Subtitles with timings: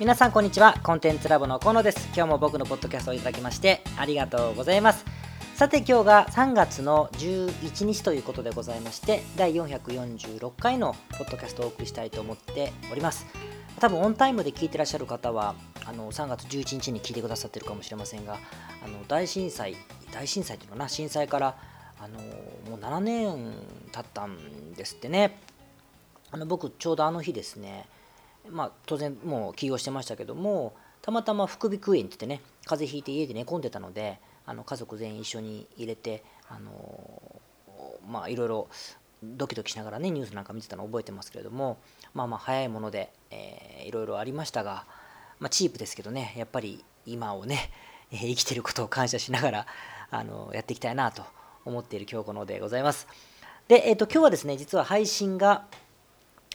[0.00, 0.80] 皆さんこんにちは。
[0.82, 2.06] コンテンツラボの河野です。
[2.14, 5.04] 今日も僕のポッドキャストをいただきましてありがとうございます。
[5.54, 13.26] さて今日が3月の11日ということでございまして第446回のポッドキャストをお送りしたいと思っております。
[13.78, 15.54] 多分オンタイムで聞いてらっしゃる方は
[15.84, 18.38] あの3月11日に聞いてくださってるかもしれませんが
[18.82, 19.76] あの大震災
[20.12, 20.88] 大震災というのかな？
[20.88, 21.58] 震災から
[22.02, 22.18] あの
[22.70, 23.52] もう7年
[23.92, 25.38] 経ったんですってね。
[26.30, 27.84] あの僕ちょうどあの日ですね
[28.50, 37.40] まあ当然もう起業してましたけどもたまたま副鼻腔炎って言ってね風邪ひいて家で寝込んでたのであの家族全員一緒に入れてあの
[38.08, 38.68] まあいろいろ
[39.22, 41.78] ドキドキしながらねニュースなんか見てたの覚えてますけれども
[42.14, 44.86] まあまあ早いもので、えー、いろいろありましたが、
[45.38, 47.70] まあ、チープですけどねやっぱり今をね、
[48.10, 49.66] 生きてることを感謝しながら
[50.10, 51.22] あのやっていきたいなと
[51.64, 53.06] 思っている今日このでございます。
[53.68, 55.66] で、えーと、今日はですね実は配信が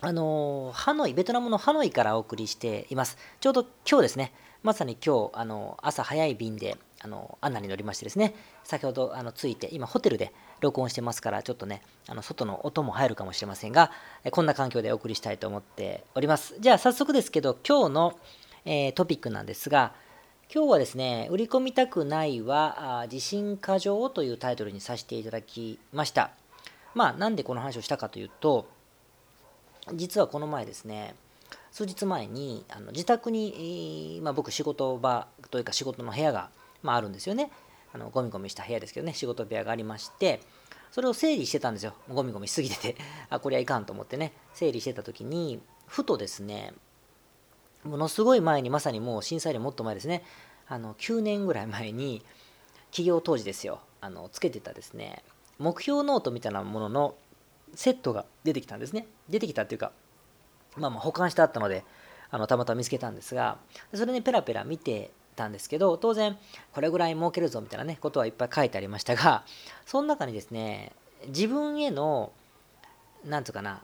[0.06, 3.18] あのハノイ、ベトナムのハノイからお送りしています。
[3.40, 13.90] ちょうど今日ですね、まさに今日、あの朝早い便であのアンナに乗りましてですね、先ほどあの着いて、今ホテルで録音してますから、ちょっとね、あの外の音も入るかもしれませんが、
[14.30, 16.54] こんな環境でお送りしたいと思っております。
[16.60, 18.20] じゃあ早速ですけど、今日の、
[18.64, 19.92] えー、トピックなんですが、
[20.54, 26.30] 今日はですね、売り込みたくないは地震過剰というタイトルにさせていただきました。
[26.94, 28.68] まあ、なんでこの話をしたかというと、
[29.94, 31.16] 実はこの前ですね、
[31.72, 36.50] 数日前にあの自宅に、まあ、僕仕事場というか仕事の部屋が、
[36.82, 37.52] まあ、あるんですよね。
[37.94, 40.42] あのゴミゴミした部屋ですけどね仕事部屋がありまして
[40.92, 41.94] それを整理してたんですよ。
[42.10, 42.96] ゴミゴミしすぎてて。
[43.30, 44.32] あこれはいかんと思ってね。
[44.54, 46.74] 整理してた時にふとですね
[47.84, 50.24] ものすごい前にまさにもう震災よりもっと前ですね
[50.68, 52.24] あの9年ぐらい前に
[52.92, 53.82] 起業当時ですよ。
[54.00, 55.24] あのつけてたですね
[55.58, 57.16] 目標ノートみたいなものの
[57.76, 59.08] セットが出てきたんですね。
[59.30, 59.92] 出てきたっていうか、
[60.78, 61.84] まあまあ保管してあったので、
[62.32, 63.58] あのたまたま見つけたんですが、
[63.94, 66.38] それにペラペラ見てたんですけど、当然、
[66.74, 69.44] これぐらい儲けるぞみたいなね、ことはいっぱい書いてありましたが、
[69.86, 70.92] その中にですね、
[71.28, 72.32] 自分への、
[73.26, 73.82] なんとかな、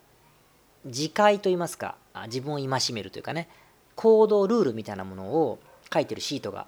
[0.85, 1.95] 自戒といいますか、
[2.27, 3.49] 自分を戒めるというかね、
[3.95, 5.59] 行動ルールみたいなものを
[5.93, 6.67] 書いてるシートが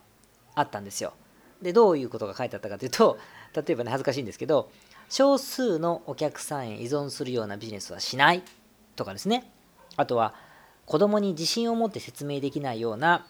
[0.56, 1.14] あったんですよ。
[1.62, 3.18] で、どういうことが書いてあったかというと、
[3.56, 4.70] 例えばね、恥ずかしいんですけど、
[5.14, 8.42] 少数のお客さんへ依存するようなビジネスはしない
[8.96, 9.48] とかですね。
[9.96, 10.34] あとは
[10.88, 13.28] 子供に自信を持って説明できないような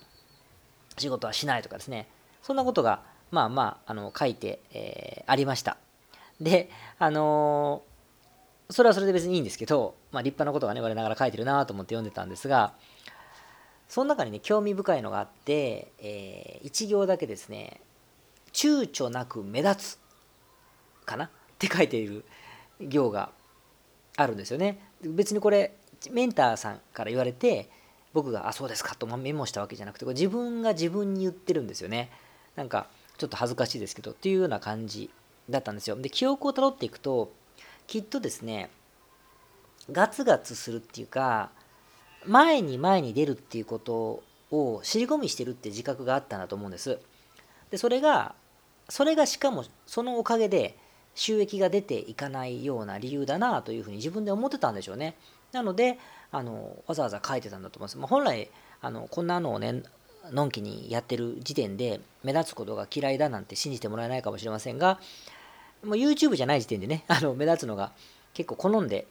[0.97, 2.07] 仕事はしないとかですね。
[2.41, 3.01] そんなことが
[3.31, 5.75] まあまああの書いて、えー、ありました。
[6.39, 12.75] であのー、それはそれで別にいいんですけど、まあ、立派なことがね我ながら書いてるなと思って読んでたんですが
[13.89, 17.81] その中にね興味深いのがあって、えー、1行だけですね
[18.53, 20.00] 躊躇なく目立つ
[21.05, 21.29] かな。
[21.53, 22.25] って書いている
[22.80, 23.31] 行が
[24.18, 24.80] あるんですよね。
[25.02, 25.75] 別にこれ
[26.12, 27.69] メンターさんから言われて
[28.14, 32.09] 僕が「あそうですか」とメモしたわけじゃなくてこれ自分が自分に言ってるんですよね。
[32.56, 32.88] なんか
[33.18, 35.09] ちょっと恥ずかしいですけどっていうような感じ
[35.50, 35.96] だったんですよ。
[35.96, 37.31] で記憶をたどっていくと
[37.88, 38.69] きっとですね
[39.92, 41.52] ガツガツするっていうか
[42.25, 47.00] 前に前に出るっていうことを尻込みしてるって自覚があったんだと思うんです。
[47.72, 48.36] でそれが
[48.90, 50.78] それがしかもそのおかげで
[51.16, 55.16] 収益が出ていかないような理由だなというふうに自分で思ってたんでしょうね。
[55.51, 56.00] なので、
[56.31, 57.97] あのわざわざ書いてたんだと思います。
[57.97, 58.50] まあ、本来
[58.81, 59.84] あの、こんなのをね、
[60.31, 65.00] のんきにやってる時点で目立つことが嫌いだなんて信じてもらえないかもしれませんが、
[65.84, 67.91] もう YouTube じゃない時点でね、あの目立つのが
[68.34, 69.06] 結構好んで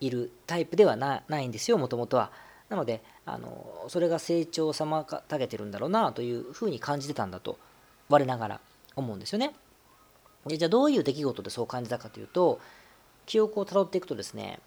[0.00, 2.30] いるタイプではないんですよ、もともとは。
[2.68, 7.58] なのであの、それが成長を妨げてるんだろうなというふうに感じてたんだと、
[8.08, 8.60] 我ながら
[8.96, 9.54] 思うんですよね。
[10.46, 12.60] じゃあどういう出来事でそう感じたかというと
[13.26, 14.58] 記憶をたどっていくとですね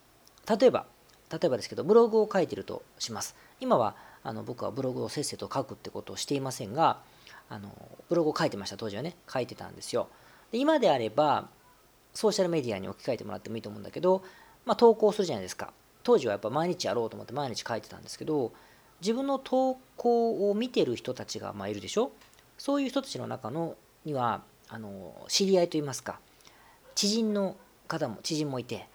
[0.47, 0.85] 例えば
[1.31, 3.35] 例えばですけどブログを書いてるとします。
[3.59, 6.99] 今はあの僕はブログをせっせと書くってことをしていませんが
[7.49, 7.71] あの
[8.09, 8.77] ブログを書いてました。
[8.77, 10.07] 当時はね書いてたんですよ。
[10.51, 11.47] で今であれば
[12.13, 14.23] ソーシャルメディアに置き換えてもらってもいいと思うんだけど、
[14.65, 15.73] まあ、投稿するじゃないですか。
[16.03, 18.53] 当時はやっぱ毎日やろうと思って毎日書いてたんですけど
[19.01, 22.11] 自分の投稿を見てる人たちがまいるでしょ？
[22.57, 26.19] そういう人たちの中のにはあの知り合いといいますか
[26.95, 27.55] 知人の
[27.87, 28.87] 方も知人もいて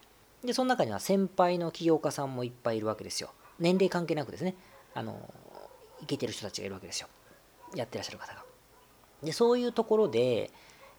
[0.45, 3.31] でその中には先輩の起業家さんもいっぱいいるわけですよ。
[3.59, 4.55] 年齢関係なくですね。
[4.95, 5.33] あの
[6.01, 7.09] いけてる人たちがいるわけですよ。
[7.75, 8.43] やってらっしゃる方が。
[9.23, 10.51] でそういうところで、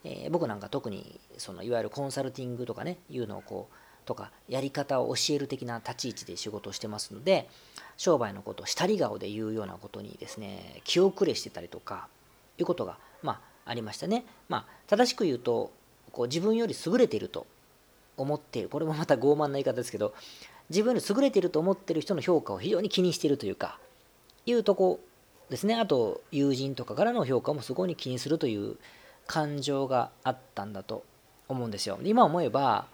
[0.03, 3.75] えー、僕なんか特にそのいわゆるコンサルティングとかねいうのをこう
[4.05, 7.49] とかやり方を教える的な立ち位置で仕事をしてますので
[7.97, 12.07] 商売のことを下り顔で言うようなことにですね気遅れしてたりとか
[12.57, 14.25] いうことがまあありましたね。
[14.49, 15.71] まあ、正しく言うと、
[16.11, 17.47] こう自分より優れていると
[18.17, 18.69] 思っている。
[18.69, 20.13] これもまた傲慢な言い方ですけど、
[20.69, 23.79] 自分より優れていると思っている人の評価を非常に気にしているというか、
[24.45, 24.99] いうとこ
[25.51, 28.77] ですねあと友人とかからの評価もすごい気にするという
[29.27, 31.03] 感情があったんだと
[31.49, 32.87] 思うんですよ今思えば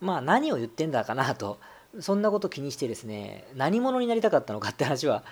[0.00, 1.58] まあ何を言ってんだかなと
[2.00, 5.22] そんなこと気にしてですね何者になりたかったのかって話は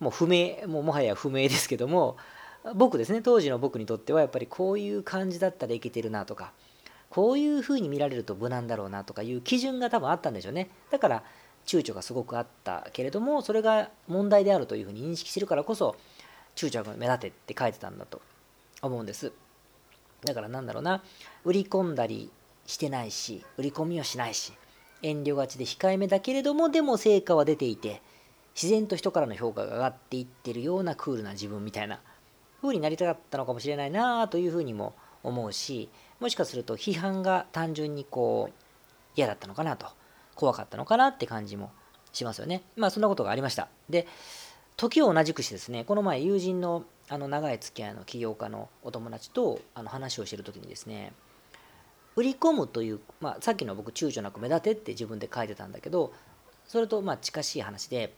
[0.00, 2.16] もう不明もうもはや不明ですけども
[2.74, 6.52] 僕ですね当時の僕にとってはやっぱりこういう感じだったらいけてるなとか
[7.10, 10.70] こういうふうに見られると無難だろうなとかいう基準が多分あったんでしょうね。
[10.90, 11.22] だから
[11.66, 15.96] 躊躇がすごくあったけれどもそれが問題であるというふうに認識してるからこそ
[16.56, 18.22] 躊躇が目立てって書いてたんだと
[18.80, 19.32] 思うんです。
[20.24, 21.02] だからなんだろうな
[21.44, 22.30] 売り込んだり
[22.66, 24.52] してないし売り込みをしないし
[25.02, 28.00] 遠慮がちで控えめだけれどもでも成果は出ていて
[28.54, 32.00] 自然と人からの評価が上がっていってるようなクールな自分みたいな
[32.62, 35.88] 風になりたかったのかもしれないなというふうにも思うし
[36.20, 38.54] もしかすると批判が単純にこう
[39.16, 39.86] 嫌だったのかなと
[40.34, 41.70] 怖かったのかなって感じも
[42.12, 42.62] しますよね。
[42.76, 43.68] まあそんなことがありました。
[43.88, 44.06] で
[44.76, 51.12] 時を同じくしてですねこの前友人のあの長い付き合いの起業家のお友達とあの話をしてる時にですね
[52.16, 56.12] 売り込むという、まあ、さっきの僕躊躇なく目立てって自分で書いてたんだけど
[56.66, 58.14] それとま近しい話で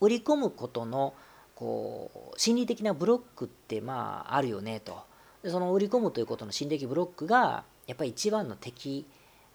[0.00, 1.14] 売り込むことの
[1.56, 5.04] こう心理的なブロックってまああるよねと。
[5.42, 9.06] でその売り込むということの心理的ブロックがやっぱり一番の敵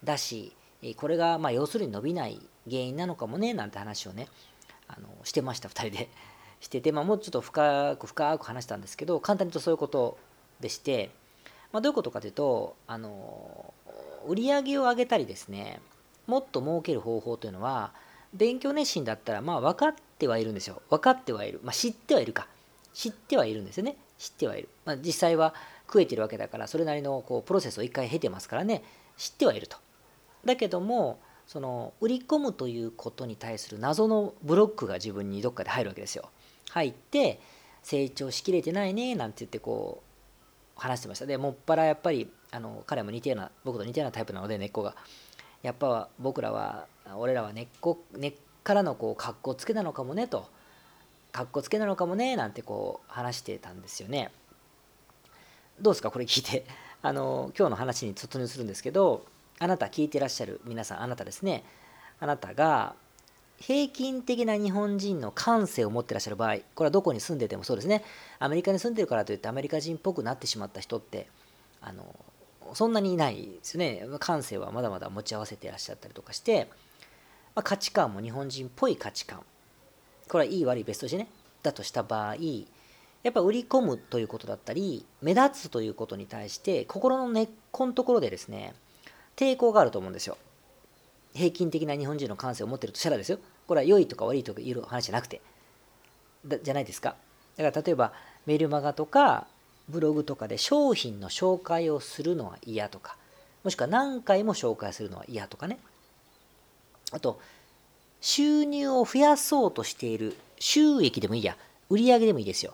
[0.03, 0.53] だし
[0.98, 4.27] これがまあ要するに伸びない原因なのかもねなんて話をね
[4.88, 6.09] あのしてました2人で。
[6.62, 10.19] してて、まあ、もうちょっと深く深く話したんですけど簡単に言うとそういうこと
[10.59, 11.09] でして
[11.71, 13.74] まあ、どういうことかというと、あの、
[14.27, 15.81] 売り上げを上げたりですね、
[16.27, 17.94] もっと儲ける方法というのは、
[18.33, 20.82] 勉強熱心だったら、まあ分かっててはいるんですよ。
[20.90, 21.60] 分かってはいる。
[21.64, 22.48] まあ知ってはいるか。
[22.94, 23.98] 知ってはいるんですよね。
[24.18, 24.70] 知ってはいる。
[24.86, 25.54] まあ実際は
[25.88, 28.84] 食えてるわけだから、それなりのこうプロセスを一回経てますからね、
[29.18, 29.78] 知ってはいると。
[30.46, 36.30] だけども、その売り込むということに対する謎のブロックが自分にどっかで入るわけですよ。
[36.70, 37.40] 入って、
[37.84, 40.04] 成長しきれてないねなんて言ってこ
[40.78, 44.96] う話してましたでもっぱらやっぱりあの彼も似たような僕と似たようなタイプなので根っこが
[45.64, 46.86] やっぱ僕らは
[47.16, 50.48] 俺らは根っこ根っからのこう格好つけなのかもねと
[51.31, 54.31] 格好つけなのかもねなんてこう話してたんですよね
[55.80, 56.66] どうですかこれ聞いて
[57.02, 59.25] あの今日の話に突入するんですけど
[59.60, 61.63] あなた聞いてらっしゃる皆さんあなたですね
[62.19, 62.94] あなたが
[63.60, 68.04] 平均的な日本人の感性を持ってらっしゃる場合これはどこに住んでてもそうですね
[68.40, 71.28] アメリカに住んでるからといってアメリカ人っぽくなってしまった人って
[71.81, 72.16] あの
[72.74, 76.69] そんなにいないですよね感性はまだまだ持ち合わせてらっしゃったりとかして、
[77.56, 79.42] まあ、価値観も日本人っぽい価値観。
[80.27, 81.27] これはいい悪い別としてね。
[81.63, 82.36] だとした場合
[83.24, 88.74] やっぱ売り込むということだったり目立つということに対して心の根っこのところでですね
[89.36, 90.38] 抵抗があると思うんですよ。
[91.33, 93.39] 平均的な日本人の感性を持ってるとしたらですよ。
[93.68, 95.42] これは良いとか悪いとか言う話じゃなくて。
[96.63, 97.15] じゃないですか。
[97.56, 98.12] だから例えば
[98.45, 99.48] メルマガとか
[99.88, 103.18] ブログとかで商品の紹介をするのは嫌とか
[103.63, 105.80] もしくは何回も紹介するのは嫌とかね。
[107.12, 107.40] あと
[108.22, 111.58] 収入を増やそうとしている収益でもいいや
[111.90, 112.74] 売上でもいいですよ。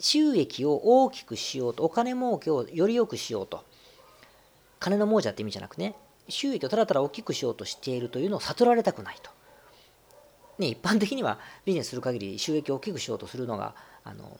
[0.00, 3.64] 収益を大きくしようとお金儲けをより良くしようと。
[4.78, 5.94] 金の亡者って意味じゃなくね
[6.28, 9.30] 収益をただただ大きくしようとしているというのを悟られたくないと。
[10.58, 13.74] ね、一般的にはビジネスする限り収益を大きくしようとするのが
[14.04, 14.38] あの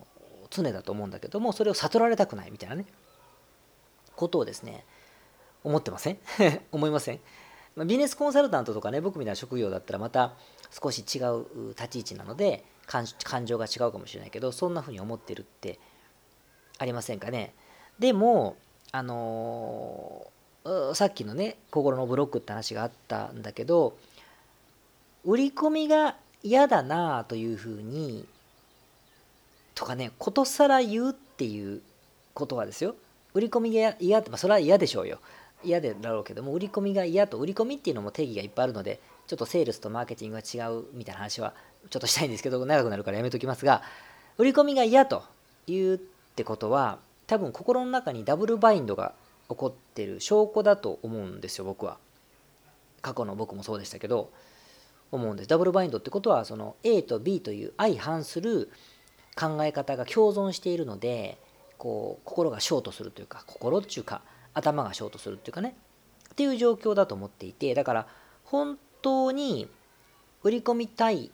[0.48, 2.86] 常だと思うんだけどもそれを悟られたくないみたいなね
[4.14, 4.84] ことをですね
[5.62, 6.18] 思ってません？
[6.72, 7.20] 思いません？
[7.76, 10.32] まビジネスコンサルタントとかね僕みたいな職業だったらまた
[10.70, 15.78] 少し違う立ち位置なので感情が違うかもしれないけどそんな風に思ってるって
[16.78, 17.54] ありませんかね。
[17.98, 18.56] でも
[18.92, 23.96] あのー、さっきのね心のブロックって話があったんだけど
[25.24, 28.26] 売り込みが嫌だなというふうに
[29.74, 31.82] とかねことさら言うっていう
[32.34, 32.94] ことはですよ。
[33.34, 35.18] 売り込みが嫌って、まあ、それは嫌でしょうよ。
[35.64, 41.54] 嫌でだろうけども売り込みが嫌と売り込みっていうのも定義がいっぱいあるのでちょっとセールスとマーケティングが違うみたいな話は
[41.90, 43.82] ちょっとしたいんですけど長くなるからやめときますが
[44.38, 45.24] 売り込みが嫌と
[45.66, 49.14] いうってことは多分心の中にダブルバインドが
[49.48, 51.98] 起こってる証拠だと思うんですよ僕は
[53.02, 54.30] 過去の僕もそうでしたけど
[55.12, 55.48] 思うんです。
[55.48, 58.70] ダブルバインドってことはその A と B という相反する
[59.36, 61.38] 考え方が共存しているので
[61.78, 64.22] こう心がショートするというか心っていうか
[64.56, 65.76] 頭がショートするっていうかね。
[66.32, 68.06] っていう状況だと思っていてだから
[68.44, 69.68] 本当に
[70.42, 71.30] 売り込みたい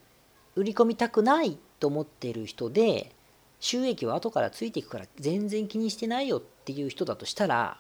[0.55, 3.11] 売り込みたくないと思っている人で
[3.59, 7.79] 収益は後からついていくから全然気にしてないよっていう人だとしたら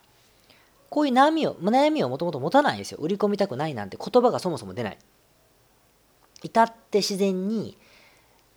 [0.90, 2.98] こういう悩みを悩みをもともと持たないんですよ。
[3.00, 4.98] 売り込みたくないなんて言葉がそもそも出ない。
[6.42, 7.78] 至って自然に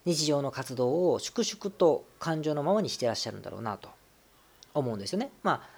[0.06, 3.90] 日常の活動を粛々と感情のままにしてらっしゃるんだろうなと
[4.74, 5.32] 思うんですよね。
[5.44, 5.75] まあ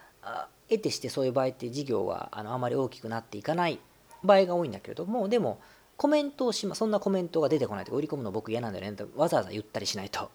[0.70, 3.80] 得てしてそういう場合って事業はあのあまり大きくなっていかない
[4.24, 5.60] 場合が多いんだけれどもでも
[5.96, 10.30] コメントをしまそんなコメントが出てこないとか売り込むの僕嫌なんだよねとわざわざ言ったりしないと。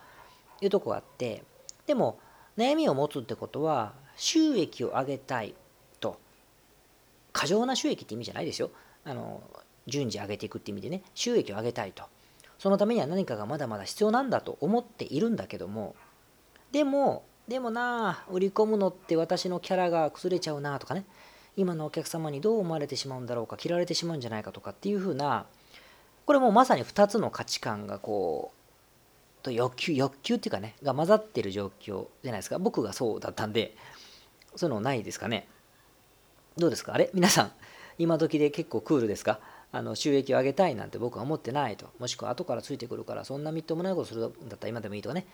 [0.60, 1.42] いうとこがあって
[1.86, 2.20] でも
[2.56, 5.54] 悩みを持つってことは収益を上げたい
[6.00, 6.20] と。
[7.32, 8.70] 過剰な収益って意味じゃないですよ。
[9.04, 9.42] あの
[9.86, 11.02] 順次上げていくって意味でね。
[11.14, 12.04] 収益を上げたいと。
[12.58, 15.96] そのためには何かがまだまだ必要なんだと思っているんだけども
[16.70, 21.04] でもでもな売り込むのって私のキャラが崩れちゃうなとかね。
[21.54, 25.44] 今のお客様にどう思われてしまうんだろうか嫌われてしまうんじゃないかとかっていうふうな
[26.24, 28.52] これもまさに2つの価値観がこ
[29.40, 32.58] うと欲求欲求っていうかねが混ざってる状況じゃないですか。
[32.58, 33.76] 僕がそうだったんで
[34.56, 35.46] そういうのないですかね。
[36.56, 36.94] どうですか？
[36.94, 37.10] あれ？
[37.12, 37.52] 皆さん
[37.98, 39.38] 今時で結構クールですか？
[39.72, 41.90] あの収益を上げたいなんて僕は思ってないと。
[41.98, 45.26] もしくは後からついてくるからそんなみっともないことするんだったら今でもいいとかね。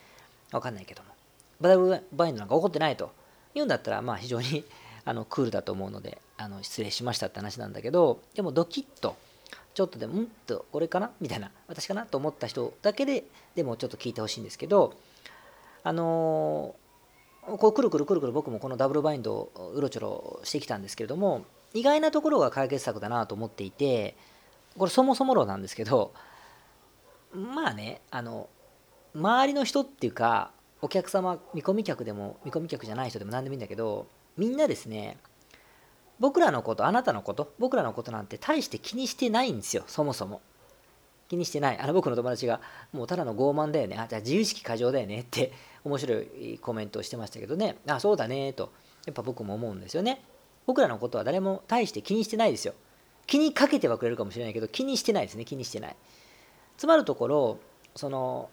[0.51, 1.11] わかんないけども。
[1.61, 3.11] バダルバインドなんか起こってないと。
[3.55, 4.65] 言うんだったらまあ非常に
[5.05, 9.17] あのクールだと思うのであの失礼しましたって話なんだけどでもドキッと。
[9.75, 11.13] ちょっとでもんと俺かな？
[11.21, 11.53] みたいな。
[11.69, 13.25] 私かなと思った人だけで
[13.55, 14.95] でもちょっと聞いてほしいんですけど
[15.85, 16.75] あの、
[17.57, 24.17] こうくるくるくるくる僕もこのダブルバインドをうろちょろしてきたんですけれども意外なところが解決策だなと思っていて
[24.77, 26.13] これそもそも論なんですけど
[27.33, 28.49] まあねあの
[29.15, 30.51] 周りの人っていうか
[30.81, 34.07] お客様見込み客でも見込み客じゃない人でも何でもいいんだけど
[34.37, 35.19] みんなですね
[36.21, 40.41] 僕らのことあなたのこと僕らのことなんて大して気にしてないんですよそもそも。
[41.29, 41.79] 気にしてない。
[41.79, 42.61] あの僕の友達が
[42.93, 43.97] もうただの傲慢だよね。
[43.99, 45.21] あじゃあ自由意識過剰だよね。
[45.21, 45.53] って
[45.85, 47.77] 面白いコメントをしてましたけどね。
[47.87, 48.53] あそうだね。
[48.55, 48.73] と
[49.07, 50.23] やっぱ僕も思うんですよね。
[50.67, 52.75] 僕らのことは誰も大して気にしてないですよ。
[53.27, 55.45] 気にかけてはくれるかもしれないけど気にしてないですね。
[55.45, 55.97] 気にしてない。
[56.79, 57.59] つまるところ
[57.95, 58.49] その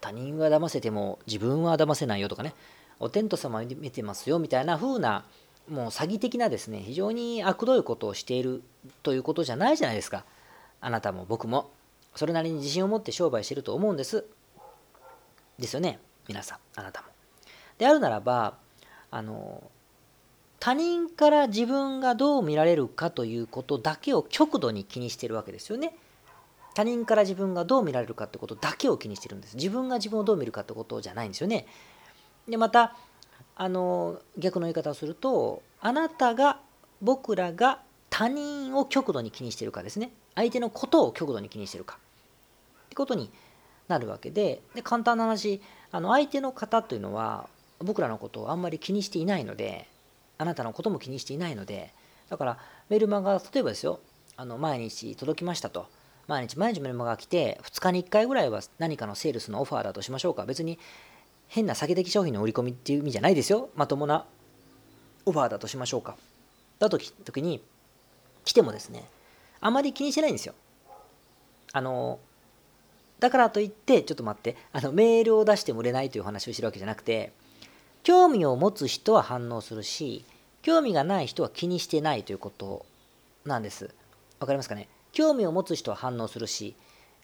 [0.00, 2.54] 他人は騙せても自分は騙せないよとかね。
[2.98, 5.24] お天道様見てますよみたいな風な
[5.70, 8.62] もう詐欺的なですね非常に悪どいことをしている
[9.02, 10.24] ということじゃないじゃないですか。
[10.80, 11.70] あなたも僕も。
[12.16, 14.24] それなりに自信を持って商売してると思うんです。
[15.58, 16.58] ですよね皆さん。
[16.76, 17.08] あなたも。
[17.78, 18.54] であるならば
[19.10, 19.62] あの
[20.58, 25.94] 他人から自分がどう見られるかということだけを極度に気にしてるわけですよね。
[26.74, 29.56] 他人から自分がどう見られるかってことだけを気にしてるんです。
[29.56, 31.66] 自分が自分をどう見るかってことじゃないんですよね。
[32.48, 32.96] でまた
[33.56, 36.60] あの逆の言い方をするとあなたが
[37.02, 40.12] 僕らが他人を極度に気にしてるかですね。
[40.34, 41.98] 相手のことを極度に気にしてるか。
[42.86, 43.30] ってことに
[43.88, 45.60] なるわけでで簡単な話
[45.92, 47.48] あの相手の方というのは
[47.80, 49.86] 僕らのことをあんまり気にしていないので
[50.38, 51.92] あなたのことも気にしていないので
[52.28, 52.58] だから
[52.88, 54.00] メルマガ例えばですよ
[54.36, 55.86] あの毎日届きましたと。
[56.30, 60.78] 毎日毎日メルマガが来て2日に1回ぐらいは何かのセールスのオファーだとしましょうか別に
[61.48, 63.70] 変な詐欺的商品の売り込みっていう意味じゃないですよ。
[63.74, 64.26] まともな
[65.26, 66.16] オファーだとしましょうか。
[66.78, 67.60] だとき時に
[68.44, 69.08] 来てもですね、
[69.60, 70.54] あまり気にしてないんですよ。
[71.72, 72.20] あの、
[73.18, 77.32] だからといって、ちょっと待って、あのメールを出しても売れないという話をしてるわけじゃなくて、
[78.04, 80.24] 興味を持つ人は反応するし、
[80.62, 82.86] 興味がない人は気にしてないということ
[83.44, 83.90] なんです。
[84.38, 84.88] わかりますかね？
[85.12, 86.74] 興味を持つ人は反応するし、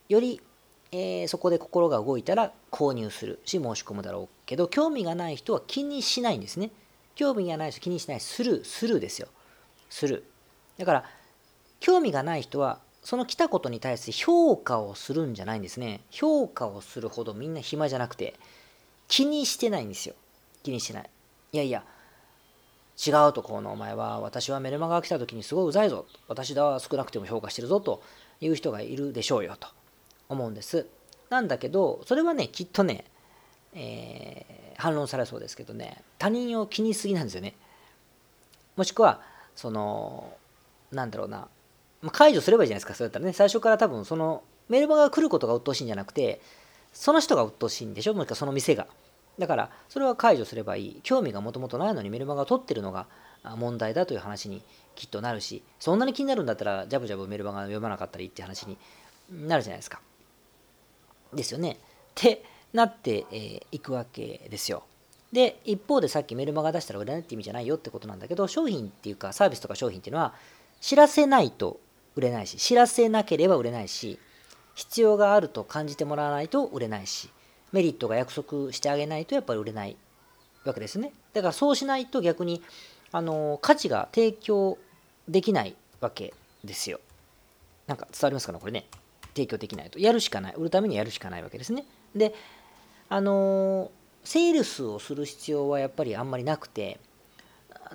[0.09, 0.41] より
[0.91, 6.71] えー、そこで心が動いたら購入するし申し込むだろうけど興味がない人は気にしないんですね。
[7.15, 9.27] 興味がない人気にしないスルースルーですよ。
[9.89, 11.03] スルーだから
[11.79, 16.01] 興味がない人はその来たことに対して評価をするんじゃないんですね。
[16.09, 18.35] 評価をするほどみんな暇じゃなくて
[19.07, 20.15] 気にしてないんですよ。
[20.63, 21.09] 気にしてない。
[21.53, 21.83] いやいや
[23.05, 28.01] 違うとこのお前は私はメルマガが来た時にすごいうざいぞ私だは少なくても評価してるぞと
[28.41, 29.67] いう人がいるでしょうよと。
[30.29, 30.85] 思うんです。
[31.29, 33.05] なんだけど、それはね、きっとね、
[33.73, 37.53] えー、反論されそうですけどね、他人を気にしすぎなんですよね。
[38.75, 39.21] もしくは、
[39.55, 40.33] その、
[40.91, 41.47] なんだろうな、
[42.11, 46.41] 解除すればいいじゃないですか、そうやったらね、最初から多分、その、メルマガが来ることが鬱陶しいんじゃなくて、
[46.93, 48.87] その人が鬱陶しいんでしょ、もしくはその店が。
[49.37, 50.99] だから、それは解除すればいい。
[51.03, 53.07] 興味がもともとないのにメルマガを取ってるのが
[53.43, 54.63] 問題だという話に
[54.95, 58.77] きっとなるし、そんなに気になるんだったら、ジャブジャブメルマガ読まなかったりって話に
[59.31, 60.01] なるじゃないですか。
[61.33, 61.71] ですよね。
[61.71, 64.83] ってなってい、えー、くわけですよ。
[65.31, 70.33] で、一方でさっきメルマガ出したら売れないって意味じゃないよってことなんだけど、商品っていうかサービスとか商品っていうのは
[70.79, 71.79] 知らせないと
[72.15, 74.19] 売れないし、知らせなければ売れないし、
[74.73, 77.29] 必要があると感じてもらわないと売れないし、
[77.71, 79.97] メリットが約束してあげないとやっぱり売れない
[80.65, 81.13] わけですね。
[81.33, 82.61] だからそうしないと逆に
[83.11, 84.77] あの価値が提供
[85.27, 86.33] できないわけ
[86.63, 86.99] ですよ。
[87.87, 88.85] なんか伝わりますかねこれね。
[89.33, 89.99] 提供できないと。
[89.99, 90.53] やるしかない。
[90.55, 91.85] 売るためにやるしかないわけですね。
[92.15, 92.33] で
[93.09, 93.91] あの
[94.23, 96.99] セールスをする必要はやっぱりあんまりなくて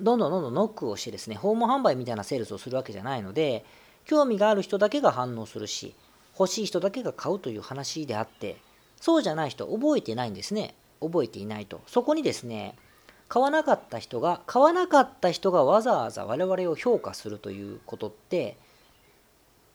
[0.01, 3.63] どんどんどんどんノックをしてですね訪問販売みたいなセールスをするわけじゃないので
[4.05, 5.93] 興味がある人だけが反応するし
[6.37, 8.57] 欲しい人だけが買うという話であって
[9.03, 10.75] そうじゃない人覚えてないんですね。
[11.01, 11.81] 覚えていないと。
[11.87, 12.73] そこにですね
[13.27, 18.55] 買わなかった人が買わなかった人がわざわざ我々を評価するということって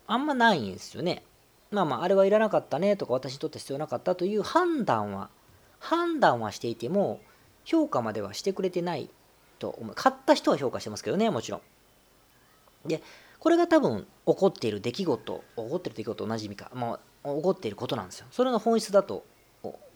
[0.06, 1.22] あんまないんですよね。
[1.70, 5.28] まあまああれはいらなかったねとか私にとって必要なかったという判断は
[5.78, 7.20] 判断はしていても
[7.66, 9.10] 評価まではしてくれてない
[9.58, 9.94] と思う。
[9.94, 11.60] 買った人は評価してますけどねもちろん。
[12.88, 13.02] で
[13.40, 17.00] これが多分起こっている出来事起こっている出来事と同じ意味か、まあ、
[17.36, 18.26] 起こっていることなんですよ。
[18.30, 19.24] それの本質だと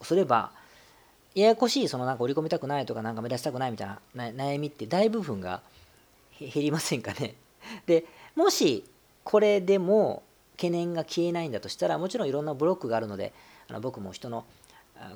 [0.03, 0.53] すれば
[1.35, 5.63] ややこしいそのなんか売り込みたくないとかなんか目立ちたくないみたいな悩みって大部分が
[6.39, 7.35] 減りませんかね。
[7.87, 8.85] でもし
[9.25, 10.23] これでも
[10.57, 13.33] 懸念が消えないんだとしたらもちろんいろんなブロックがあるので
[13.69, 14.45] あの僕も人の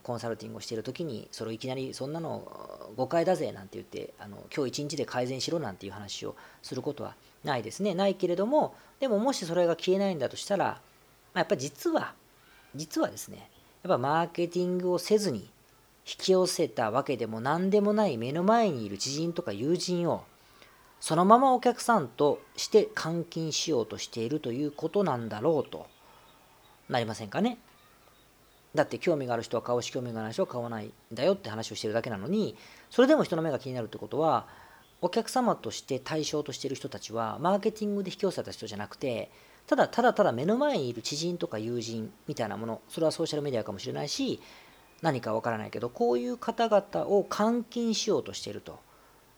[0.02, 7.94] コンサルティングをしている時にそれをいきなりそんなの誤解だぜなんて言ってあの今日一日で改善しろなんていう話をすることはないですね。
[7.94, 10.80] ないけれどもでももしそれが消えないんだとしたら、
[11.40, 12.14] やっぱ実は
[12.75, 13.50] 実はですね
[13.83, 20.25] やっぱマーケティングをせずに引き寄せたわけでも何でもない目の前にいる知人とか友人を
[21.00, 25.87] そのままお客さんとして換金しようとしているということなんだろうと
[26.88, 27.59] なりませんかね。
[28.75, 32.57] だって興味がある人は買うし興味がない人は買わないんだよって話をしてるだけなのに
[32.90, 34.47] それでも人の目が気になるってことは
[35.00, 39.31] お客様として対象としてる人たちはマーケティングで引き寄せた人じゃなくて
[39.66, 44.40] ただただただ目の前にいる知人とか友人みたいなものそれはソーシャルメディアかもしれないし
[45.02, 48.78] 何かわからないけどこういう方々を換金しようとしていると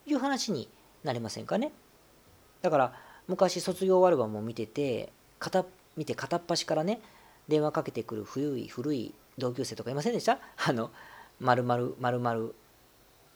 [0.07, 0.69] いう話に
[1.05, 1.73] なりませんかね。
[2.63, 2.93] だから
[3.27, 5.65] 昔卒業アルバムを見てて片
[5.97, 7.01] 見て片っ端からね
[7.49, 10.39] 電話かけてくる古い古い同級生とかいませんでした？
[10.67, 10.91] あの、
[11.41, 12.55] まるまる、まるまる、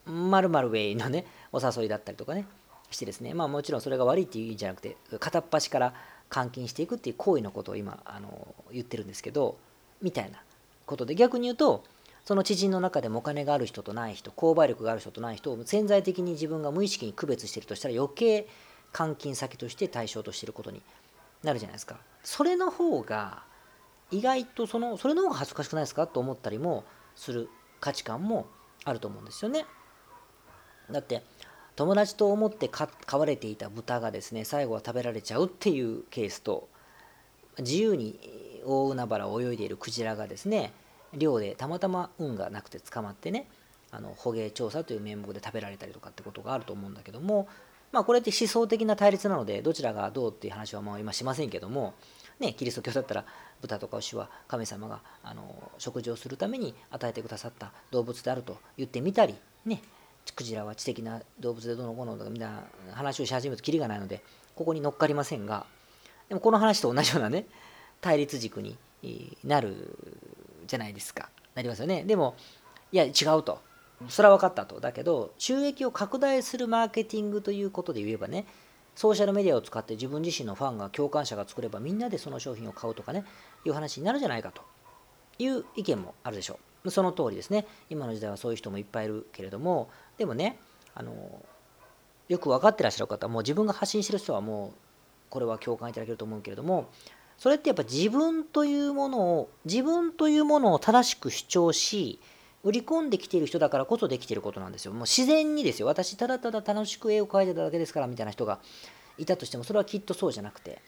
[0.05, 2.45] まるまるウェイのね、お誘いだったりとかね、
[2.93, 5.95] してですね、まあもちろんそれが悪いっていう意味じゃなくて、片っ端から
[6.35, 9.57] 監禁していくっていう行為のことを今、あの、言ってるんですけど、
[10.01, 10.43] みたいな
[10.87, 11.85] ことで、逆に言うと、
[12.25, 18.47] その知人の中でもお金がある人とない人、購買力がある人とない人を潜在的に自分が無意識に区別してるとしたら余計
[18.97, 20.83] 監禁先として対象としてることに
[21.43, 21.99] なるじゃないですか。
[22.23, 23.43] それの方が
[24.13, 26.85] 意外とそのそれの方が恥ずかしくないですかと思ったりも
[27.17, 27.49] する
[27.81, 28.47] 価値観も
[28.85, 29.67] あると思うんですよね。
[30.91, 31.25] だって
[31.77, 36.69] 友達と思って飼われていた豚がですね最後は食べられちゃうっていうケースと
[37.59, 38.19] 自由に
[38.65, 40.73] 大海原を泳いでいるクジラがですね
[41.15, 43.47] 漁でたまたま運がなくて捕まってね
[43.91, 47.49] あの捕鯨調査という名目で食べられたりとかってことがあると思うんだけども
[47.91, 51.95] まあこれって思想的な対立なのでどちらがどうっていう話はもう今しませんけども
[52.41, 53.25] ねキリスト教だったら
[53.61, 59.35] 豚とか牛は神様があの食事をするために与えてくださった動物であると言ってみたり
[59.67, 59.83] ね
[60.35, 64.23] クジラは知的な動物でどのこのとかみたいな話をし始めるときりがないので
[64.55, 65.67] ここに乗っかりませんが
[66.29, 67.47] でもこの話と同じようなね
[68.01, 68.77] 対立軸に
[69.45, 69.97] なる
[70.67, 71.29] じゃないですか。
[71.55, 72.05] なりますよね。
[72.05, 72.35] でも
[72.91, 73.61] いや違うと。
[74.09, 74.81] それは分かったと。
[74.81, 78.47] だけど収益を拡大するマーケティングということで言えばね
[78.97, 83.25] ソーシャルメディアを使って自分自身のファンが共感者が作ればみんなでその商品を買うとかね
[83.65, 84.63] いう話になるじゃないかと。
[85.39, 86.91] いう意見もあるでしょう。
[86.91, 87.67] その通りですね。
[87.91, 90.59] 今の時代はそういう人もいっぱいいるけれどもでもね
[90.95, 91.13] あの
[92.29, 94.71] よく分かってらっしゃる方もう自分が発信してる人はもう
[95.31, 96.89] これは共感いただけると思うけれども
[97.39, 102.19] それってやっぱ自分というものを自分というものを正しく主張し
[102.65, 104.93] 売り込んできている人だからこそできていることなんですよ。
[104.93, 105.89] もう自然にですよ。
[105.89, 108.61] 私、ただただ楽しく絵を描いてただけですからみたいな人が
[109.19, 110.81] いたとしても、それはきっとそうじゃなくて、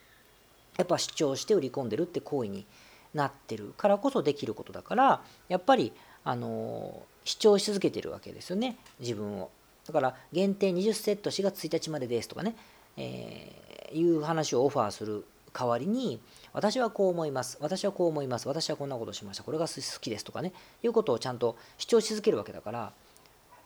[0.76, 2.66] やっぱ主張して売り込んでるって行為に
[3.12, 9.50] なってるからこそできることだから、やっぱり、あの主張し続けてるわけですよね、自分を。
[9.86, 12.54] だから、限定20セット4月1日までですとかね、
[12.96, 16.20] えー、いう話をオファーする代わりに、
[16.52, 17.58] 私はこう思います。
[17.60, 18.48] 私はこう思います。
[18.48, 19.42] 私はこんなことしました。
[19.42, 22.92] これが好きですとかね、いうことをちゃんと主張し続けるわけだから、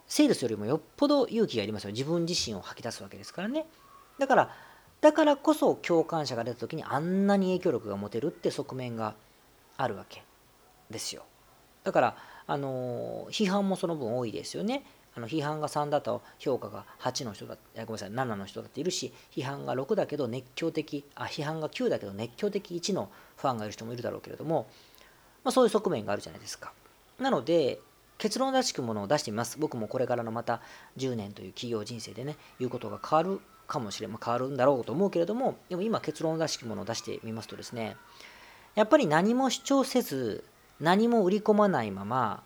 [0.07, 1.91] セールスよりもよっぽど勇気がいりますよ。
[1.91, 3.67] 自分自身を吐き出すわけですからね。
[4.19, 4.55] だから、
[5.01, 9.15] だからこそ共感者が出た時にあんなに影響力が持てるって側面が
[9.77, 10.23] あるわけ
[10.91, 11.23] ですよ。
[11.85, 12.17] だから、
[12.49, 14.83] あの批判もその分多いですよね。
[15.15, 24.69] あの批判が3だと評価が8の人だごめんなさい7の人だっているし批判が6だけど熱狂的あ批判が9だけど熱狂的1のファンがいる人もいるだろうけれども、
[25.43, 26.73] まあ、そういう側面があるじゃないですか
[27.19, 27.81] なので
[28.19, 30.61] 結論らしくものを出してみます僕もこれからのまた
[30.99, 37.97] 10年という企業人生でね言うことが変わるかもしれん、まあ、変わるんだろうと思うけれどもでも今結論らしきものを出してみますとですね
[38.77, 40.45] やっぱり何も主張せず
[40.81, 42.43] 何も売り込まないまま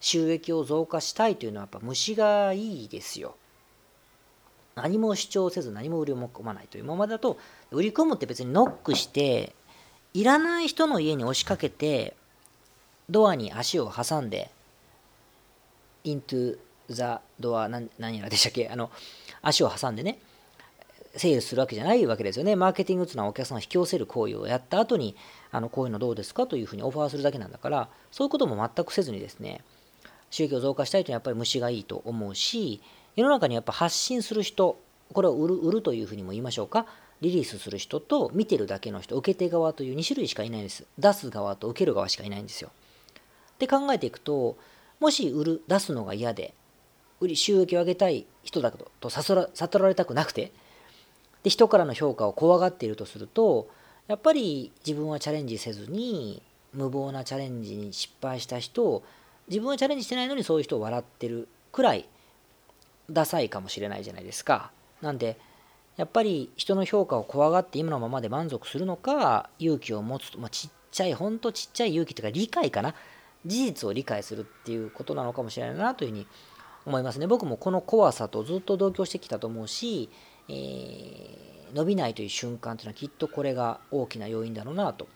[0.00, 3.36] 収益を増加したいというのはやっぱ虫がいいですよ。
[4.74, 7.38] 何も主張せず何も売り込まないというままだと
[7.70, 9.54] 売り込むって別にノックして
[10.14, 12.16] いらない人の家に押しかけて
[13.08, 14.50] ドアに足を挟んで
[16.04, 17.02] into the
[17.40, 18.68] door 何やらでしたっけ？
[18.68, 18.90] あの
[19.42, 20.18] 足を挟んでね
[21.16, 22.56] セールするわけじゃないわけですよね。
[22.56, 25.14] マーケティングっていうのはお客さんを引き寄せる行為をやった後に、
[25.54, 29.60] あのこういうのどうですかというふうにオファーするだけなんだから、そういうことも全くせずにですね、
[30.30, 32.82] 収益を増加したいというのはやっぱり虫がいいと思うし、
[33.14, 34.80] 世の中にやっぱ発信する人、
[35.12, 36.86] これを売る売るというふうにも言いましょうか、
[37.20, 40.86] リリースする人と見てるだけの人、受け手側という2種類しかいないんです。
[40.98, 42.70] 出す側と受ける側しかいないんですよ。
[43.52, 44.56] って考えていくと、
[44.98, 46.52] もし売る、出すのが嫌で、
[47.20, 50.50] 売り収益を上げたい人だと悟られたくなくて、
[51.44, 53.68] で人からの評価を怖がっているとすると
[54.06, 59.02] やっぱり自分はチャレンジせずに無謀なチャレンジに失敗した人を
[59.48, 62.06] 自分はチャレンジしてないのにそういう人を笑ってるくらい
[63.10, 64.70] ダサいかもしれないじゃないですか。
[65.00, 65.38] なんで
[65.96, 72.94] やっぱり人の評価を怖がって今のままで満足するのか勇気を持つと、まあ、ちっちゃいほんとちっちゃい勇気というか理解かな
[73.46, 76.26] 事実を理解するっていうことなのかもしれないなというふうに
[76.86, 77.26] 思いますね。
[77.26, 80.10] 僕もこの怖さとずっと同居してきたと思うし
[80.48, 85.08] えー、伸びないという瞬間というのはきっとこれが大きな要因だろうなと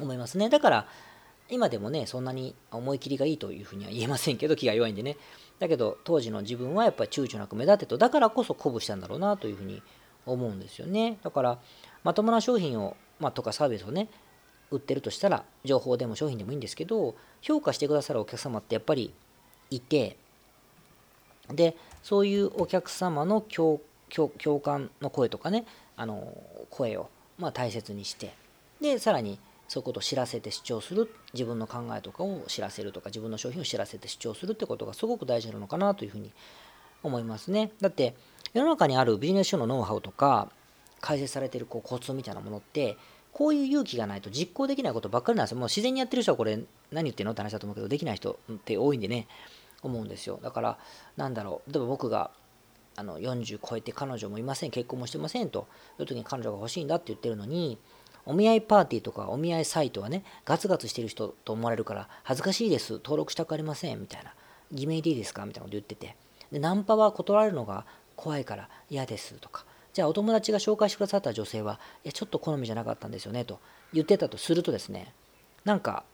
[0.00, 0.48] 思いますね。
[0.48, 0.86] だから
[1.50, 5.16] 今でもね、そんなに思い切りがいいというふうには言えませんけど、気が弱いんでね。
[5.58, 9.82] だけど当時の自分はやっぱり躊躇なく目立てと、だからこそ鼓舞したんだろうなというふうに
[10.26, 11.18] 思うんですよね。
[11.22, 11.58] だから
[12.04, 14.08] まともな商品を、まあ、とかサービスをね、
[14.70, 19.12] 売ってるとしたら、情報でも商品でもいいんですけど、評価してくださるお客様ってやっぱり
[19.70, 20.16] いて、
[21.48, 25.64] で、そういうお客様の共共感の声とかね
[25.96, 26.36] あの
[26.70, 28.32] 声をま大切にして
[28.80, 36.32] でさらにそういうことを知らせて主張する自分の考えとかを知らせるとか自分の商品を知らせて主張するってことがすごく大事なのかなというふうに
[37.02, 38.14] 思いますねだって
[38.54, 40.48] 世の中にあるビジネス書のノウハウとか
[41.00, 42.96] 解説されてるこうコツみたいなものって
[43.32, 45.58] こういう勇気がないと実行できないことばっかりなんですよ。
[45.58, 46.58] もう自然にやってる人はこれ
[46.90, 47.32] 何言ってんの？
[47.32, 49.28] って話だと思うけどできない人って多いんでね
[49.82, 50.40] 思うんですよ。
[50.42, 50.78] だから
[51.16, 52.32] なんだろう例えば僕が
[52.98, 57.78] あの40超えて彼女もいません、結婚もしてませんと、そういう時に彼女が欲しいんだって言ってるのに、
[58.26, 64.34] お見合いパーティーとかお見合いサイトはね、ガツガツしてる人と思われるから恥ずかしいです、登録したくありません、みたいな。
[64.72, 66.16] 偽名でいいですかみたいなこと言ってて。
[66.50, 69.64] で、ナンパは断られるのが怖いから嫌ですとか。
[69.92, 73.60] じゃあお友達が紹介してくださった女性は、いや、ちょっと好みじゃなかったんですよね、と
[73.92, 75.14] 言ってたとするとですね、
[75.64, 76.04] なんか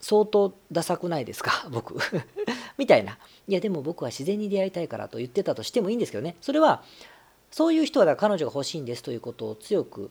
[0.00, 1.68] 相当ダサくないですか？
[1.72, 1.96] 僕
[2.78, 3.18] みたいな。
[3.48, 6.36] いや、でも僕は自然に出会いたいからと言ってたとしてもいいんですけどね。
[6.40, 6.82] それは、
[7.50, 10.10] そういう人はだ彼女が欲しいんですということを強く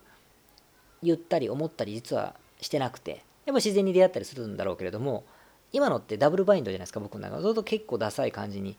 [1.01, 5.23] 言ったり思ったり実はしてなくて、やっぱ自然に出会ったりするんだろうけれども、
[5.71, 7.43] 今のってダブルバインドじゃないですか、僕の中で。
[7.43, 8.75] そうすると結構ダサい感じに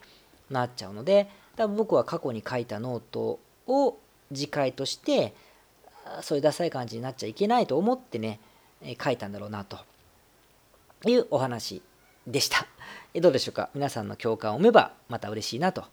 [0.51, 3.97] なっちゃうので、多分僕は過去に書いたノートを
[4.33, 5.35] 次回として、
[6.23, 8.41] そういうダサい感じになっちゃいけないと思ってね、
[9.03, 9.79] 書いたんだろうなと
[11.09, 11.83] いうお話
[12.27, 12.67] でした。
[13.21, 13.71] どうでしょうか？
[13.75, 15.85] 皆さんの共感を生めばまた嬉しいなと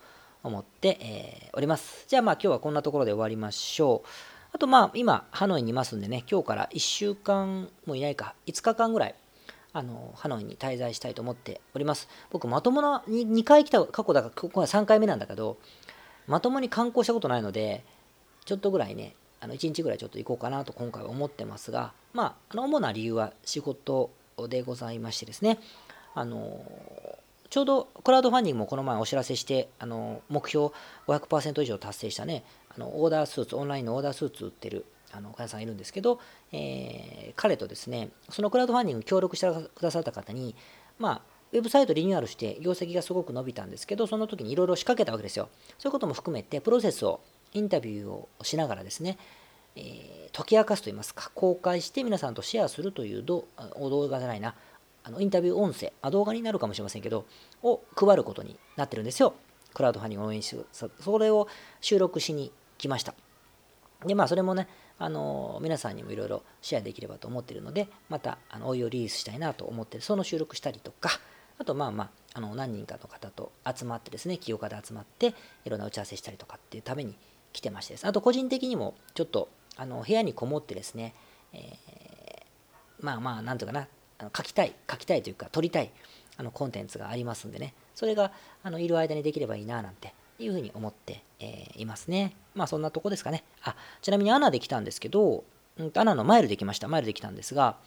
[0.43, 2.06] 思って、え、おります。
[2.08, 4.08] じゃあまあ今日はこんなところで終わりましょう。
[4.54, 9.15] あとまあ今ハノイにいますんでね、今日から1週間もいないか、5日間ぐらい
[9.74, 12.10] あのハノイに滞在したいと思っております。
[12.32, 15.58] 僕まともな 2, 2回来た過去だからここは3回目なんだけど、
[16.28, 17.86] まともに観光したことないので、
[18.46, 24.10] ちょっとぐらいね、あの1日ぐらいちょっと行こうかなと今回は思ってますが、まあ、あの主な理由は仕事
[24.47, 25.58] でございましてですね、
[26.13, 26.62] あの
[27.50, 30.69] ちょうどクラウドファンディングもこの前お知らせして、あの目標
[31.08, 32.43] 500%以上達成したね、
[32.76, 36.19] あのオーダースーツ、オンラインのオーダースーツ売ってるあの会社さんいるんですけど、
[36.52, 40.56] えー、彼とですね、そのクラウドファンディング協力してくださった方に、
[41.00, 41.21] まあ、
[41.54, 45.50] ウェブサイトリニューアルして業績がすごく伸びたんですけど、その時にいろいろ仕掛けたわけですよ。
[45.78, 47.21] そういうことも含めて、プロセスを、
[47.54, 49.17] インタビューをしながらですね、
[49.78, 53.46] えー、解き明かすといいますか、公開して皆さんとシェアするという動
[54.10, 54.56] 画じゃないな、
[55.04, 57.26] あのインタビュー音声あ、動画になるかもしれませんけど、
[57.62, 59.36] を配ることになってるんですよ。
[59.74, 61.48] クラウドファンディング応援しそれを
[61.82, 63.13] 収録しに来ました。
[64.06, 64.68] で、まあ、それもね、
[65.00, 71.12] あの皆さんにもいろいろシェアできればと思ってるので、また、あの、おいをリリースしたいなと思って、その収録したりとか、
[71.60, 75.34] あと、まあまあ、あの何人かの方と集まってですね、起業家で集まって、
[75.66, 77.16] いろんな打ち合わせしたりとかっていうために
[77.54, 81.13] 来てましてです、あと個人的にもちょっとあの部屋にこもってですね、
[81.54, 83.88] えー、まあまあ、なんとかな、
[84.18, 85.92] あの書きたい、書きたいというか、撮りたい
[86.38, 88.32] あのコンテンツがありますんでね、それが
[88.63, 92.36] あのいる間にできればいいななんていうふうに思って、えー、いますね。
[92.56, 93.44] まあそんなとこですかね。
[93.63, 95.44] あ、ちなみにアナで来たんですけど、
[95.78, 96.88] うん、アナのマイルで来ました。
[96.88, 97.78] マイルで来たんですが、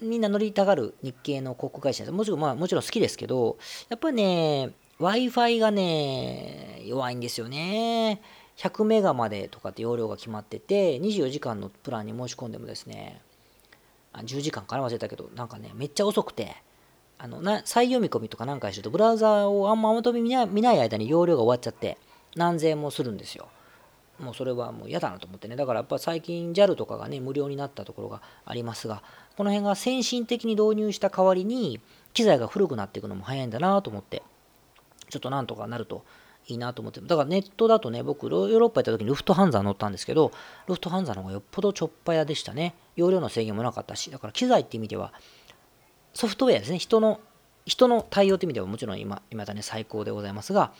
[0.00, 2.12] みんな乗りたがる日系の航空会社です。
[2.12, 3.56] もちろん、まあ、もちろん好きですけど、
[3.88, 8.20] やっぱりね、Wi-Fi がね、弱いんですよね。
[8.56, 13.20] 100メガまでとかって容量が決まってて、24時間のプランに申し込んでもですね、
[14.12, 16.56] あ10時間かな忘れたけど、なんかね、めっちゃ遅くて、
[17.18, 21.98] あのな再読み込みとかなんかすると、ブラウザーをあんままとめ見ない見ない間に容量が終わっちゃって、
[22.34, 23.48] 何千もするんですよ。
[24.18, 25.56] もうそれはもう嫌だなと思ってね。
[25.56, 29.02] だからやっぱ最近 JAL とかがね、無料になったところがありますが、
[29.36, 31.80] この辺が先進的に導入した代わりに、
[32.14, 34.22] 機材が古くなっていくのも早いんだなと思って、
[35.10, 36.04] ちょっとなんとかなると
[36.48, 40.32] いいなと思って、だからネットだとね、僕、ヨーロッパ行った時にルフトハンザー乗ったんですけど、
[40.68, 42.74] ルフトハンザーの方がよっぽどちょっぱやでしたね。
[42.94, 45.12] 容量の制限もなかったし、だから機材って意味では、
[46.14, 47.20] ソフトウェアですね、人の、
[47.64, 50.72] 人の対応って意味ではもちろん今、今だね、最高でございますが、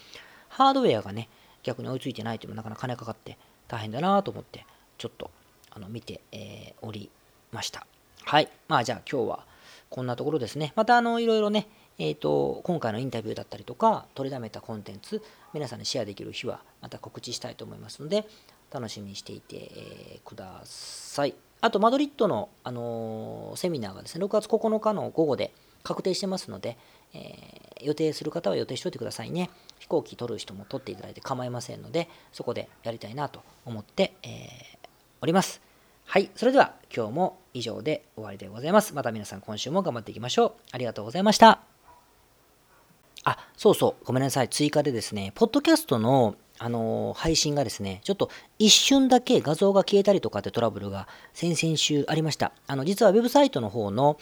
[0.48, 1.28] ハードウェアがね、
[1.64, 4.64] 逆に追いついてないというのもなかなか金かかって大変だなと思って、
[4.98, 5.30] ちょっと
[5.70, 7.10] あの見て、えー、おり
[7.50, 7.86] ました。
[8.24, 8.48] はい。
[8.68, 9.46] まあじゃあ今日は
[9.90, 10.72] こんなところですね。
[10.76, 15.22] またあのいろいろね、えっ、ー、と、今回のインタビューだったりとか、取りだめたコンテンツ、
[15.54, 18.26] 皆さんにシェアできる日はまた告知したいと思いますので、
[18.70, 21.34] 楽しみにしていて、ください。
[21.60, 26.76] あと、マドリッドの、あのー、セミナーがですね、6月9日の午後で確定してますので、
[27.14, 29.50] えー、予定する方は予定しておいてくださいね。
[29.78, 34.88] 飛行機取る人も取っていただいて構いませんので、そこでやりたいなと思って、えー、
[35.22, 35.62] おります。
[36.04, 36.30] はい。
[36.36, 38.94] それでは今日も以上で終わりでございます。
[38.94, 40.52] また皆さん今週も頑張っていきましょう。
[40.72, 41.75] ありがとうございました。
[43.26, 44.04] あ、そうそう。
[44.04, 44.48] ごめんなさい。
[44.48, 52.52] 追加でですね、ポッドキャストのあのー、配信がですね、ちょっと一瞬だけ画像が消えたりとかってトラブルが先々週ありました。
[52.66, 54.16] あの、実はウェブサイトの方の、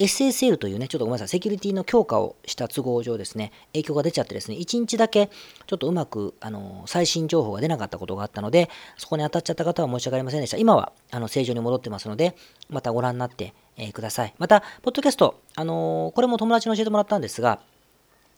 [0.00, 5.30] SSL というね、ちょっとごめんなさい、セキュリティの強化をした都合上ですね、影響が出ちゃってですね、1日だけ
[5.66, 10.56] ちょっとうまく、あの、最新情報が出なかったことがあったので、そこに当たっちゃった方は申し訳ありませんでした。
[10.56, 12.36] 今は、あの、正常に戻ってますので、
[12.68, 14.34] またご覧になって、えー、ください。
[14.38, 17.60] また、ポッドキャスト、あの、これも友達に教えてもらったんですが、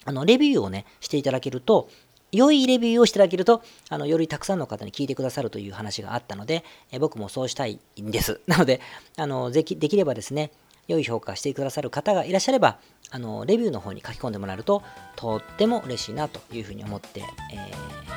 [0.06, 1.88] あの、レビューをね、していただけると、
[2.32, 8.40] 良いレビューをしていただけると、あの、よりたくさんの方に聞いてくださるという話があったので、え僕もそうしたいんです。
[8.48, 8.80] なので、
[9.16, 10.50] あの、できできればですね、
[10.88, 12.78] 良い評価してくださる方がいらっしゃれば、
[13.10, 14.82] あの、レビューの方に書き込んでもらえると、
[15.16, 17.24] とっても嬉しいなというふうに思って、え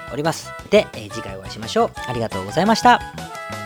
[0.10, 0.52] ー、おります。
[0.70, 1.92] で、えー、次回お会いしましょう。
[2.08, 3.59] ありがとうございました。